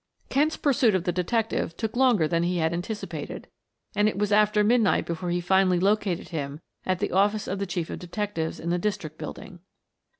Kent's 0.29 0.57
pursuit 0.57 0.95
of 0.95 1.03
the 1.03 1.11
detective 1.11 1.77
took 1.77 1.95
longer 1.95 2.27
than 2.27 2.41
he 2.41 2.57
had 2.57 2.73
anticipated, 2.73 3.47
and 3.95 4.09
it 4.09 4.17
was 4.17 4.31
after 4.31 4.63
midnight 4.63 5.05
before 5.05 5.29
he 5.29 5.39
finally 5.39 5.79
located 5.79 6.29
him 6.29 6.59
at 6.87 6.97
the 6.97 7.11
office 7.11 7.47
of 7.47 7.59
the 7.59 7.67
Chief 7.67 7.91
of 7.91 7.99
Detectives 7.99 8.59
in 8.59 8.71
the 8.71 8.79
District 8.79 9.19
Building. 9.19 9.59